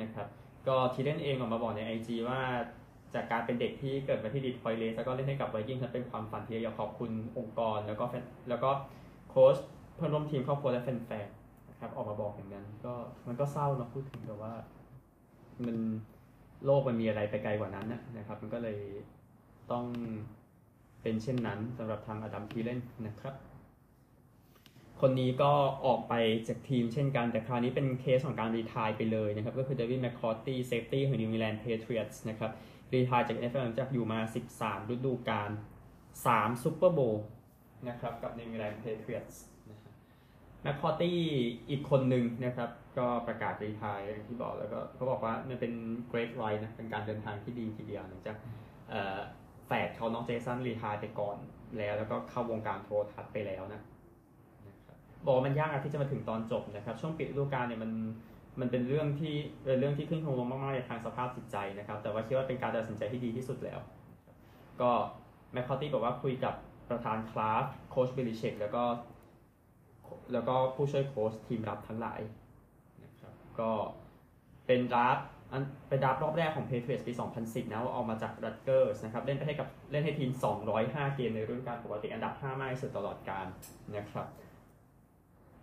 [0.00, 0.28] นะครับ
[0.68, 2.40] ก็ทีเลนเองออกมาบอกใน IG ว่า
[3.14, 8.70] จากการเป็นเด็กที่เกิดมาที่ดีทรอยต์เลกส์แล้วก็เล่นให้กับไวกิ้งนั้นเป็นความฝันที่อยากขอบคุณองค์กร แล้วก็แฟนแล้วก็
[9.30, 9.56] โค้ช
[9.94, 10.88] เพื่อนร่วมทีมครอบครัวและแฟ
[11.26, 12.94] นๆนะครับออกมาบอกอย่างนั้นก็
[13.26, 14.52] มันก็เศร้าเนาะพูดถึงแต่ว่า
[15.66, 15.76] มัน
[16.64, 17.86] โลกมันมีอะไรไปไกลกว่านั้น
[18.18, 18.78] นะครับ มันก็เลย
[19.70, 19.84] ต้อง
[21.02, 23.34] เป็นเช่นนั้นสำหรับทางอดัมทีเล่นนะครับ
[25.00, 25.52] คนนี้ก็
[25.86, 26.14] ออกไป
[26.48, 32.50] จากทีมเช่นกันแต่คราวนี้เป็นเคสของการ retire ไปเลยนะครับ ก็คือ Devin McCourty safety ของ New England Patriots นะครับ
[32.92, 34.18] retire จาก NFL จากอยู่มา
[34.56, 35.50] 13 ฤดูกาล
[36.06, 37.24] 3 Super Bowl
[37.88, 39.42] นะครับกับ New England Patriots
[40.66, 41.18] นะครับแมคคอตี้
[41.70, 45.72] อีกคนหนึ่งนะครับ ก็ประกาศ retire อย่างที่บอกแล้วก็เขาบอกว่ามันเป็น
[46.08, 48.36] เกร t ไ i นะเป็นการเดินทางที่ดีทีเดียวหลังจาก
[49.66, 51.36] แฝดเขาน้อง Jason retire ไปก่อน
[51.78, 53.80] แล้ว แล้วก็เข้าวงการโทรทัศน์ไปแล้วนะ
[55.24, 57.92] บอกมันยากอะที่จะมาถึงตอนจบนะครับ ช่วงปิดฤดูกาลเนี่ยมัน
[58.60, 63.78] มันเป็นเรื่องที่เป็นเรื่องที่ขึ้นลงลงมากๆในทางสภาพจิตใจนะครับ แต่ว่าคิดว่าเป็นการตัดสินใจที่ดีที่สุดแล้ว
[64.80, 64.90] ก็
[65.52, 66.54] McCourty บอกว่าคุยกับ
[66.90, 68.82] ประธาน Kraft โค้ช Belichick แล้วก็
[70.32, 72.20] แล้วก็ผู้ช่วยโค้ชทีมรับทั้งหลาย
[73.04, 73.70] นะครับก็
[74.66, 80.30] เป็น draft อันเป็น draft รอบแรกของ Patriots ปี 2010 นะว่าออกมาจาก Rutgers นะครับเล่นไปให้กับเล่นให้ทีม
[80.72, 83.46] 205 เกมในฤดูกาลปกติอันดับ 5 มากที่สุดตลอดกาล
[83.96, 84.26] นะครับ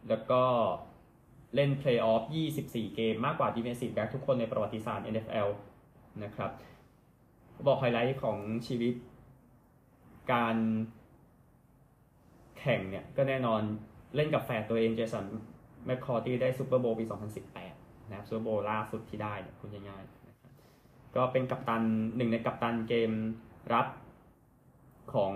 [0.10, 0.44] แล้วก็
[1.56, 2.24] เล่นเพลย์ออฟ
[2.60, 5.50] 24 เกมมากกว่า defensive back ทุกคนในประวัติศาสตร์ NFL
[6.24, 6.52] นะครับ
[7.68, 8.94] บอกไฮไลท์ของชีวิต
[10.34, 10.58] การ
[12.60, 13.62] แข่งเนี่ยก็แน่นอน
[14.16, 15.26] เล่นกับแฝดตัวเอง Jason
[15.86, 17.06] McCourty ได้ Super Bowl ปี
[17.58, 20.52] 2018 นะครับ Super Bowl ล่าสุดที่ได้เนี่ยคุณง่ายๆนะครับ
[21.16, 21.84] ก็เป็นกัปตัน
[22.18, 23.12] หนึ่งในกัปตันเกม
[23.74, 23.88] รับ
[25.14, 25.34] ของ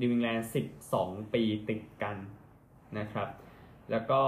[0.00, 0.48] New England
[0.90, 2.16] 12 ปีติดกัน
[2.98, 3.28] นะครับ
[3.90, 4.22] แล้วก็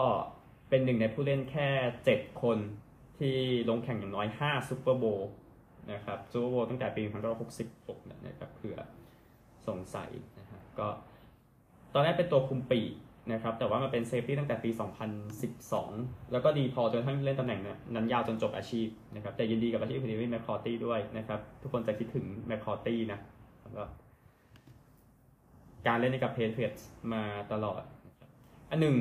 [0.69, 1.69] เป็นหนึ่งในผู้เล่นแค่
[2.07, 2.59] 7 คน
[3.19, 3.37] ที่
[3.69, 5.31] ลงแข่งอย่างน้อย 5 Super Bowl
[5.93, 7.03] นะครับ Super Bowl ตั้งแต่ปี
[7.63, 8.79] 1966 นะครับเผื่อ
[9.69, 10.89] สงสัยนะฮะก็
[11.99, 12.93] ตอนแรกเป็นตัวคุมปีก
[13.33, 14.71] นะครับ แต่ว่ามาเป็น safety ตั้งแต่ปี
[15.51, 17.61] 2012 แล้วก็ดีพอจนทั้งเล่นตำแหน่ง
[17.95, 23.19] นั้นยาวจนจบอาชีพนะครับ แต่ยินดีกับอาชีพคุณ Devin McCourty ด้วยนะครับ ทุกคนจะคิดถึง McCourty นะ
[23.65, 23.89] สำหรับ
[25.87, 26.77] การเล่นในกับ Patriots
[27.13, 27.83] มาตลอด
[28.71, 28.97] อันหนึ่ง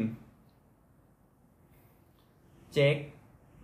[2.74, 2.96] Jake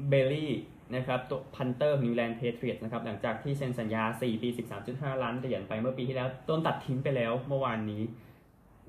[0.09, 0.51] Bailey
[0.95, 4.49] นะครับตัว punter New England Patriots นะครับหลังจากที่เซ็นสัญญา 4 ปี
[4.85, 8.01] 13.5 ล้านเหรียญไปเมื่อปีที่แล้วต้นตัดทิ้งไปแล้วเมื่อวานนี้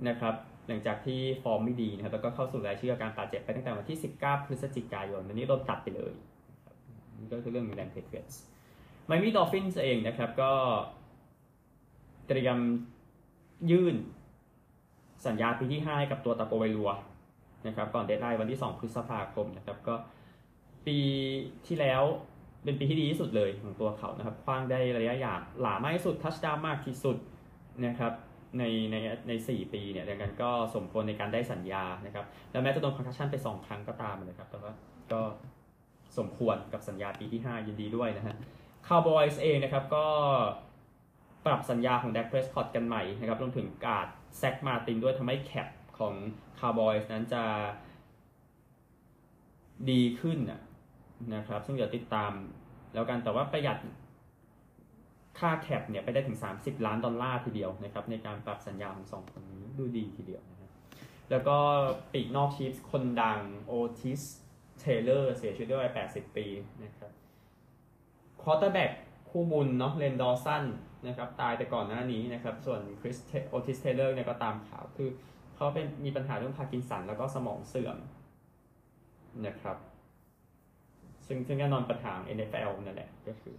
[0.08, 0.34] นะครับ
[0.68, 6.12] หลังจากที่ฟอร์มไม่ดีนะครับแล้วก็เข้าสู่รายชื่อการบาดเจ็บไปตั้งแต่วันที่ 19 พฤศจิกายนวันนี้โดนตัดไปเลย
[7.18, 8.26] นี่ก็คือเรื่อง New England Patriots
[9.06, 10.52] Miami Dolphins เองนะครับก็
[12.26, 12.58] เตรียม
[13.70, 13.96] ยื่น
[15.26, 16.90] สัญญาปีที่ 5 กับตัว Tagovailoa
[17.66, 19.94] นะครับก่อน deadline วันที่ 2 พฤษภาคมนะครับก็
[20.86, 20.98] ปี
[21.66, 22.02] ที่แล้ว
[22.64, 27.16] เป็นปีที่ดีที่สุดเลยของตัวเขานะครับขว้างได้ระยะยาวหลามากที่สุด touchdown มากที่สุด
[27.86, 28.12] นะครับ
[28.58, 28.96] ในใน
[29.28, 34.72] ในสี่ปีเนี่ยดังนั้นก็สมควรในการได้สัญญานะครับ แล้วแม้จะโดน concussion ไป 2 ครั้งก็ตามนะครับ แต่ว่า
[35.12, 35.20] ก็
[36.18, 38.36] สมควรกับสัญญาปีที่ 5 ยินดีด้วยนะฮะ
[38.86, 40.06] คาวบอยส์เองนะครับก็
[41.46, 44.06] ปรับสัญญาของ Dak Prescott กันใหม่นะครับรวมถึงการ
[44.38, 46.14] Zack Martin ด้วยทำให้ cap ของ
[46.60, 47.44] คาวบอยส์นั้นจะ
[49.90, 50.38] ดีขึ้น
[51.34, 52.32] นะครับ ซึ่งเดี๋ยวติดตาม
[52.94, 53.78] แล้วกันแต่ว่าประหยัด
[55.38, 60.70] ค่า cap เนี่ยไปได้ถึง 30 ล้านดอลลาร์ทีเดียวนะครับในการปรับสัญญาของสองคนนี้ดูดีทีเดียวนะครับ
[61.30, 61.56] แล้วก็
[62.12, 64.20] ปีกนอก Chiefs คนดัง Otis
[64.80, 66.46] Taylor เสียชีวิตด้วยวัย80 ปี
[66.84, 67.10] นะครับ
[68.42, 68.90] quarterback
[69.30, 70.64] คู่บุญเนาะ Len Dawson
[71.06, 75.08] นะครับตายแต่ก่อนหน้านี้นะครับส่วน Chiefs Otis Taylor เนี่ยก็ตามข่าวคือ
[75.54, 77.98] เขาเป็นมีปัญหาเรื่องพาร์กินสันแล้วก็สมองเสื่อม
[79.46, 79.76] นะครับ
[81.26, 83.56] ซึ่งซึ่งแน่นอนปัญหา NFL นั่นแหละก็คือ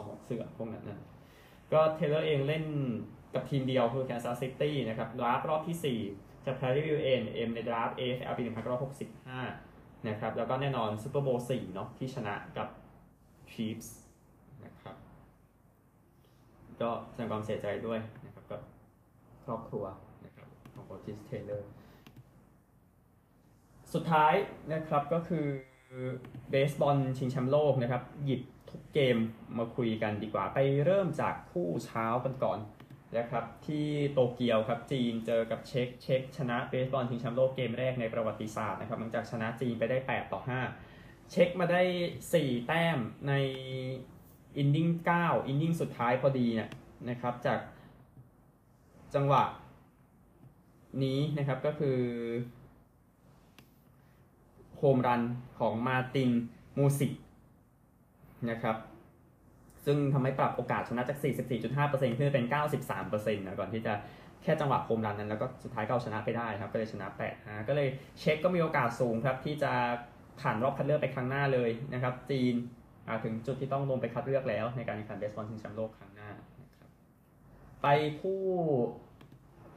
[0.00, 0.98] สมองเสื่อมพวกนั้นนะ
[1.72, 2.64] ก็เทเลอร์เองเล่น
[3.34, 8.42] กับทีมเดียวคือ Kansas City นะครับ draft รอบที่ 4 จาก Prairie View A&M ในดราฟ AFL ปี
[9.26, 12.68] 1965 นะครับ แล้วก็แน่นอน Super Bowl 4เนาะที่ชนะกับ
[13.52, 13.88] Chiefs
[14.64, 14.96] นะครับ
[16.80, 18.60] ก็แสดงความเสียใจด้วยนะครับกับ
[19.44, 19.84] ครอบครัว
[20.24, 21.62] นะครับของ Otis Taylor
[23.94, 24.34] สุดท้าย
[24.72, 25.46] นะครับก็คือ
[26.50, 29.16] เบสบอลชิงแชมป์โลกนะครับ หยิบ ทุกเกม
[29.58, 32.58] มาคุยกันดีกว่า ไปเริ่มจากคู่เช้ากันก่อน
[33.18, 40.40] นะครับที่โตเกียวครับจีนเจอกับเช็กเช็กชนะเบสบอลชิงแชมป์โลกเกมแรกในประวัติศาสตร์นะครับหลังจากชนะจีนไปได้ 8 ต่อ
[40.82, 41.82] 5 เช็คมาได้
[42.30, 43.32] 4 แต้มใน
[44.56, 44.88] inning
[45.20, 46.70] 9 inning สุดท้ายพอดีเนี่ย
[47.10, 47.60] นะครับจาก
[49.14, 49.44] จังหวะ
[51.02, 51.98] นี้นะครับก็คือ
[54.76, 55.22] โฮมรัน
[55.58, 56.30] ของมาร์ติน
[56.76, 57.12] มูซิก
[58.50, 58.76] นะครับ
[59.84, 61.18] ซึ่งทำให้ปรับโอกาสชนะจาก
[61.68, 62.46] 44.5%ขึ้นเป็น
[62.90, 63.92] 93%นะก่อนที่จะ
[64.42, 67.88] แค่จังหวะโฮมรันนั้น แล้วก็สุดท้ายก็เอาชนะไปได้ครับ ก็เลยชนะ8ฮะก็เลย
[68.20, 69.72] เช็คก็มีโอกาสสูงครับ ที่จะ
[70.40, 72.54] ผ่านรอบคัดเลือกไปครั้งหน้าเลยนะครับ จีน
[73.24, 76.90] ถึงจุดที่ต้องลงไปคัดเลือกแล้ว ในการแข่งขันเบสบอลชิงแชมป์โลกครั้งหน้านะครับ
[77.82, 77.86] ไป
[78.20, 78.40] คู่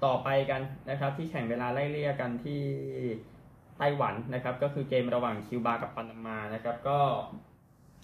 [0.06, 2.62] ต่อไปกันนะครับ ที่แข่งเวลาไล่เลี่ยกันที่
[3.78, 6.99] ไต้หวันนะครับ ก็คือเกมระหว่างคิวบากับปานามานะครับ ก็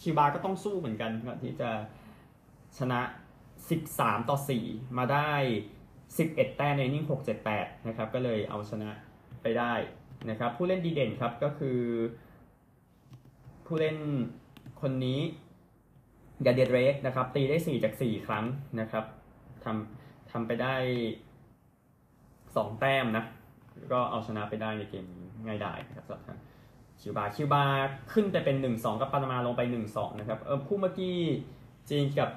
[0.02, 1.70] คิวบาก็ต้องสู้เหมือนกันก่อนที่จะ
[2.78, 3.00] ชนะ
[3.66, 5.32] 13 ต่อ 4 มาได้
[5.96, 8.90] 11 แต้มในนิ่ง6 7 8 นะครับ ก็เลยเอาชนะ
[9.42, 9.74] ไปได้
[10.30, 11.80] นะครับ ผู้เล่นดีเด่นครับก็คือ
[13.66, 13.98] ผู้เล่น
[14.82, 15.20] คนนี้
[16.46, 18.46] กาเดียเรกนะครับ ตีได้ 4 จาก 4 ครั้ง
[18.80, 19.06] นะครับ
[19.64, 20.76] ทำทำไปได้
[21.96, 23.26] 2 แต้มนะ
[23.92, 26.40] ก็เอาชนะไปได้ในเกมนี้ง่ายได้ครับสำหรับ
[27.02, 27.64] คิวบาคิวบา
[28.14, 31.18] ขึ้นไปเป็น 1-2 กับปานามาลงไป 1-2 นะครับเออคู่เมื่อกี้
[31.90, 32.30] จีนกับ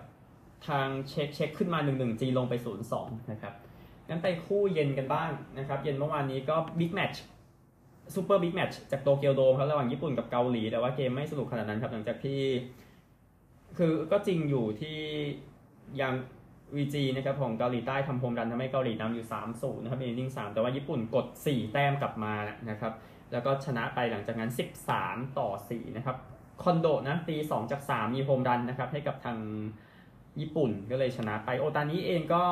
[0.69, 2.55] ทางเช็กเช็กขึ้นมา 1-1 จีนลงไป
[2.93, 3.55] 0-2 นะครับ
[4.09, 7.23] งั้นไปคู่เย็นกันบ้างนะครับ เย็นเมื่อวานนี้ก็บิ๊กแมตช์
[8.15, 12.41] ซูเปอร์บิ๊กแมตช์จากโตเกียวโดมครับระหว่างญี่ปุ่นกับเกาหลี แต่ว่าเกมไม่สนุกขนาดนั้นครับหลังจากที่
[13.79, 14.99] คือก็จริงอยู่ที่
[16.01, 16.13] ยัง
[16.77, 22.35] อึยจีนะครับของเกาหลีใต้ทำโฮมรันทำให้เกาหลีนำอยู่3 0นะครับใน inning 3แต่ว่าญี่ปุ่นกด 4 แต้มกลับมา
[22.71, 22.93] นะครับ
[23.33, 24.51] แล้วก็ชนะไปหลังจากนั้น
[24.95, 26.17] 13 ต่อ 4 นะครับ
[26.63, 29.39] คอนโดนะตี 2 จาก 3 มีโฮมรันนะครับ ให้กับทาง
[30.41, 32.45] ญี่ปุ่นก็เลยชนะไปโอตานี้เองก็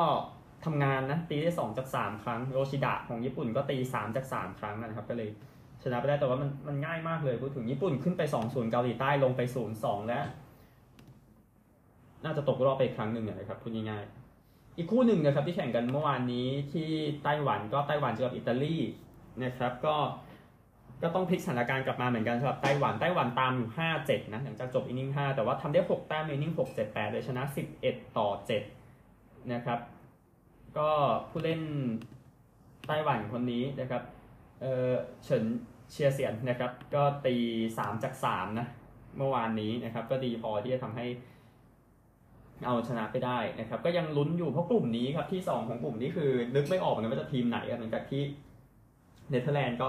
[0.65, 5.29] ทำงานนะ ตีได้ 2 จาก 3 ครั้งโรชิดะของญี่ปุ่นก็ตี 3 จาก 3 ครั้งนะครับ ก็เลย
[5.83, 9.41] ชนะไปได้แต่ว่ามันมันง่ายมากเลยพูดถึงญี่ปุ่นขึ้นไป2-0เกาหลีใต้ลงไป
[9.75, 10.23] 0-2แล้ว
[12.23, 16.89] น่าจะตกรอบไปอีกครั้งหนึ่งนะครับพูดง่ายๆอีกคู่หนึ่งนะครับที่แข่งกันเมื่อวานนี้ที่
[17.23, 18.77] ไต้หวันก็ไต้หวันเจอกับอิตาลี
[19.43, 19.95] นะครับ ก็
[21.03, 27.43] ก็ต้องพลิกสถานการณ์กลับมาเหมือนกันสำหรับไต้หวันไต้หวันตามอยู่ 5-7 นะหลังจากจบอินนิ่ง 5 แต่ว่าทำได้ 6 แต้มในอินนิ่ง 6 7 8 เลยชนะ
[27.81, 28.29] 11 ต่อ
[28.89, 29.79] 7 นะครับ
[30.77, 30.89] ก็
[31.29, 31.61] ผู้เล่น
[32.87, 34.03] ไต้หวันคนนี้นะครับ
[34.61, 34.91] เออ
[35.23, 35.45] เฉิน
[35.91, 37.35] เชียเซียนนะครับ ก็ตี
[37.75, 38.67] 3 จาก 3 นะ
[39.17, 41.05] เมื่อวานนี้นะครับ ก็ดีพอที่จะทำให้
[42.65, 48.21] เอาชนะไปได้นะครับ ก็ยังลุ้นอยู่เพราะกลุ่มนี้ครับที่ 2 ของกลุ่มนี้คือนึกไม่ออกเหมือนกันว่าจะทีมไหนกันหลังจากที่
[49.29, 49.87] เนเธอร์แลนด์ก็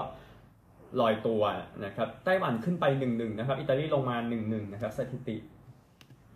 [1.01, 1.41] ลอยตัว
[1.85, 5.37] นะครับไต้หวันขึ้นไป 1-1นะครับอิตาลีลงมา 1-1นะครับสถิติ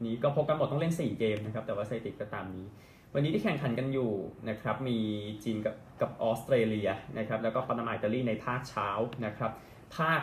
[0.05, 2.65] นี้ก็พบกันหมดต้องเล่น 4 เกมนะครับแต่ว่าสถิติก็ตามนี้
[3.13, 4.11] วันนี้ที่แข่งขันกันอยู่
[4.49, 4.97] นะครับมี
[5.43, 8.89] จีนกับกับออสเตรเลียนะครับแล้วก็ปานามาอิตาลีในภาคเช้า
[9.25, 9.51] นะครับ
[9.97, 10.21] ภาค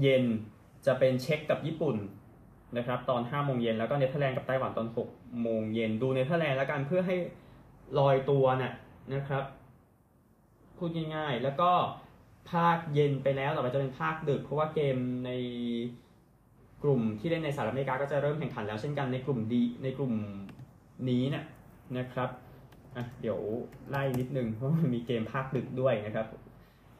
[0.00, 0.24] เย็น
[0.86, 1.96] จะเป็นเช็กกับญี่ปุ่น
[2.76, 7.16] นะครับตอน5โมงเย็นแล้วก็เนเธอร์แลนด์กับไต้หวันตอน6โมงเย็นดูเนเธอร์แลนด์แล้วกันเพื่อให้
[7.98, 8.74] ลอยตัวน่ะ
[9.14, 9.44] นะครับ
[10.76, 11.70] พูดง่ายๆแล้วก็
[12.50, 15.30] ภาคเย็นไปแล้วต่อไปจะเป็นภาคดึก เพราะว่าเกมใน
[16.82, 20.12] กลุ่มที่เล่นในสหรัฐอเมริกาก็จะเริ่มแข่งขันแล้วเช่นกันในกลุ่มดีในกลุ่ม
[21.08, 21.44] นี้นะ
[21.98, 22.30] นะครับ
[22.96, 23.38] อะเดี๋ยว
[23.90, 26.26] ไล่นิดนึงเพราะมันมีเกมภาคดึกด้วยนะครับ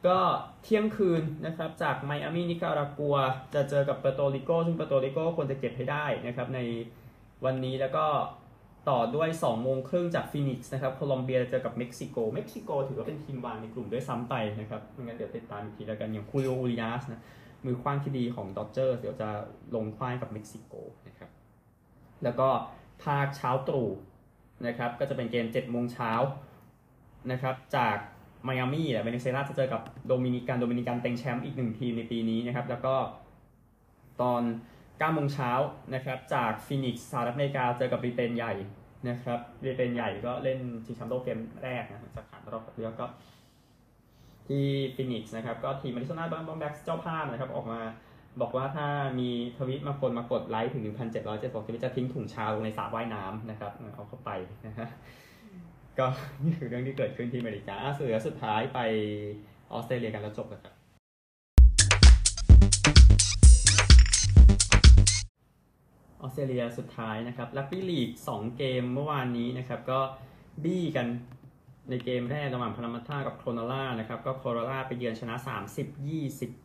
[0.07, 0.19] ก็
[0.63, 3.15] เที่ยงคืนนะครับจากไมอามีนิการากัว
[3.53, 6.59] จะเจอกับเปโตริโกซึ่งเปโตริโกควรจะเก็บให้ได้นะครับใน
[7.45, 8.05] วันนี้แล้วก็
[8.89, 17.21] ต่อด้วย2โมงครึ่งจากฟินิกส์นะครับโคลอมเบียเจอกับเม็กซิโก เม็กซิโกถือว่าเป็นทีมวางในกลุ่มด้วยซ้ำไปนะครับงั้นเดี๋ยวติดตามอีกทีแล้วกันอย่างฆูลิโออูริอัสนะ
[17.65, 19.29] มือขว้างที่ดีของดอ d เจอร์เดี๋ยวจะ
[19.75, 20.73] ลงขว้างกับเม็กซิโก
[21.07, 21.29] นะครับ
[22.23, 22.49] แล้วก็
[23.03, 23.89] ภาคเช้าตรู่
[24.67, 26.11] นะครับก็จะเป็นเกม7โมงเช้า
[27.31, 27.97] นะครับจาก
[28.43, 32.95] ไมอามี่เวเนซุเอลาจะเจอกับโดมินิกันโดมินิกันเต็งแชมป์อีกหนึ่งทีมในปีนี้นะครับแล้วก็
[34.21, 34.41] ตอน
[34.99, 35.51] 9โมงเช้า
[35.93, 38.53] นะครับจากฟินิกส์สหรัฐอเมริกาเจอกับบริเตนใหญ่
[39.09, 43.07] นะครับบริเตนใหญ่ก็เล่นชิงแชมป์โลกเกมแรกนะจากผ่านรอบเลือกก็
[44.47, 47.81] ที่ฟินิกส์นะครับก็ทีมอาริโซนา Diamondbacks เจ้าภาพนะครับออกมา
[48.41, 48.87] บอกว่าถ้า
[49.19, 50.83] มีทวิตมาคนมากดไลค์ถึง
[51.29, 54.29] 1,776จะทิ้งถุงชาลงในสระว่ายน้ำนะครับเอาเข้าไป
[54.67, 54.87] นะฮะ
[55.99, 56.05] ก็
[56.43, 58.79] นี่คือเรื่องที่เกิดขึ้นที่อเมริกาอะสื่อสุดท้ายไป
[59.73, 60.73] ออสเตรเลียกันแล้วจบนะครับ
[66.23, 69.99] ออสเตรเลียสุดท้ายนะครับลักบี้ลีก2เกมเมื่อวานนี้นะครับก็
[70.63, 71.07] บี้กัน
[71.89, 75.35] ในเกมแรกระหว่างพารามาธากับโครนาล่านะครับก็โครนาล่าไปเยือนชนะ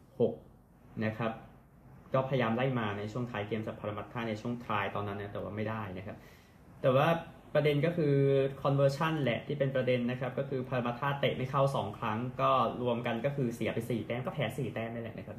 [0.07, 1.33] 30-26 นะครับ
[2.15, 6.17] ก็พยายามไล่มาในช่วงท้ายเกมจากพารามาธาในช่วงท้ายตอนนั้นนะแต่ว่าไม่ได้นะครับ
[6.83, 7.09] แต่ว่า
[7.55, 8.15] ประเด็นก็คือ
[8.63, 12.51] conversion แหละที่เป็นประเด็นนะครับ ก็คือพารามัตตาเตะไม่เข้า 2 ครั้ง ก็
[12.83, 15.37] รวมกันก็คือเสียไป 4 แต้มก็แพ้ 4 แต้มนี่แหละนะครับ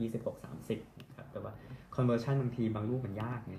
[0.67, 0.77] 26-30
[1.09, 1.51] นะครับแต่ว่า
[1.95, 3.55] conversion บางทีบางลูกมันยากไง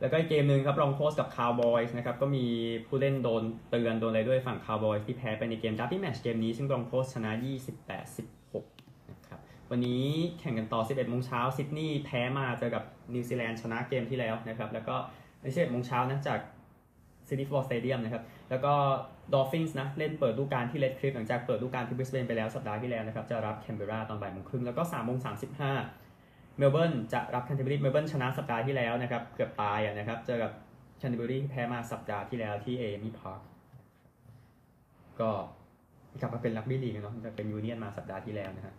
[0.00, 2.44] แล้วก็เกมหนึ่งครับ Broncos กับคาวบอยส์นะครับก็มี
[2.86, 7.30] ผู้เล่นโดนเตือนโดนอะไรด้วยฝั่งคาวบอยส์ที่แพ้ไปในเกม derby match เกมนี้ซึ่ง Broncos ชนะ
[8.00, 9.40] 28-16 นะครับ
[9.70, 10.04] วันนี้
[10.40, 12.82] แข่งกันต่อ 11โมงเช้าซิดนีย์แพ้มาเจอกับ
[13.14, 14.94] นิวซีแลนด์ชนะเกมที่แล้วนะครับ แล้วก็
[15.42, 16.38] ใน11โมงเช้านะจาก
[17.28, 18.72] ซิดนีย์ฟุตบอลสเตเดียมนะครับ แล้วก็
[19.32, 25.18] Dolphins นะ เล่นเปิดฤดูกาลที่เรดคลิฟฟ์หลังจากเปิดฤดูกาลที่บริสเบนไปแล้วสัปดาห์ที่แล้วนะครับ จะรับแคนเบราตอนบ่ายโมงครึ่งแล้วก็3โมง
[25.62, 26.01] 35
[26.58, 30.52] เมลเบิร์นจะรับแคนเทอร์เบอรี่เมลเบิร์นชนะสัปดาห์ที่แล้วนะครับ เกือบตายนะครับ เจอกับ
[30.98, 33.40] แคนเทอร์เบอรี่แพ้มาสัปดาห์ที่แล้วที่เอมี่พาร์ค
[35.20, 35.30] ก็
[36.20, 38.74] กลับมาเป็นรักบี้ลีกเนาะจะเป็น union มาสัปดาห์ที่แล้วนะฮะ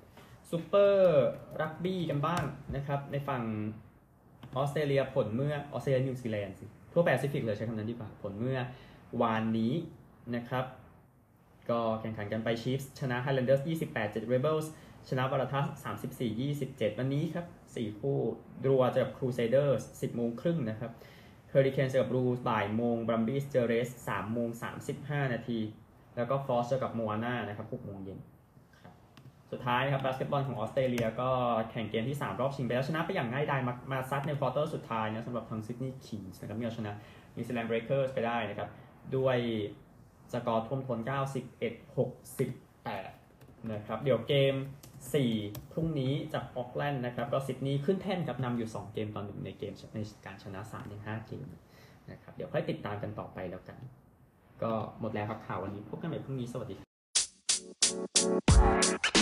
[0.50, 1.24] ซูเปอร์
[1.62, 2.44] รักบี้กันบ้าง
[2.76, 3.44] นะครับ ในฝั่ง
[4.56, 8.60] ออสเตรเลียผลเมื่อออสเตรเลียนิวซีแลนด์สิทั่วแปซิฟิกเลยใช้คำนั้นดีกว่าผลเมื่อ
[9.22, 9.74] วานนี้
[10.36, 10.66] นะครับ
[11.70, 14.66] ก็แข่งขันกันไป Chiefs ชนะ Highlanders 28 7 Rebels
[15.10, 15.66] ชนะ Waratahs
[16.20, 18.18] 34 27 วันนี้ครับ 4 คู่
[18.66, 20.92] Drua เจอกับ Crusaders 10โมงครึ่งนะครับ
[21.50, 24.50] Hurricanes เจอกับบลูบ่ายโมง Brumbies เจอ Reds 3โมง
[24.92, 25.60] 35 นาที
[26.16, 28.20] แล้วก็ Force เจอกับโมอาน่านะครับ6โมงเย็น
[29.52, 31.30] สุดท้ายนะครับบาสเกตบอลของออสเตรเลียก็
[31.72, 36.92] แข่งเกมที่ 3 รอบชิงไปแล้วชนะไปอย่างง่ายดายมามาซัดใน quarter สุดท้ายนะสำหรับทางซิดนีย์คิงส์นะครับมีเอาชนะ
[37.36, 38.70] นิวซีแลนด์เบรเกอร์สไปได้นะครับ
[39.16, 39.38] ด้วย
[40.34, 41.12] สกอร์ท่วมท้น91
[42.74, 44.54] 68นะครับเดี๋ยวเกม
[45.12, 51.48] 4 พรุ่งนี้จากออกแลนด์นะครับ ก็ซิดนีย์ขึ้นแท่นกับนำอยู่ 2 เกมตอนหนึ่งในเกมในการชนะ3ใน5เกม
[52.12, 53.80] นะครับเดี๋ยวค่อยติดตามกันต่อไปแล้วกัน
[54.64, 56.86] ก็หมดแล้วครับข่าววันนี้พบกันใหม่พรุ่งนี้สวัสดีครั
[59.10, 59.13] บ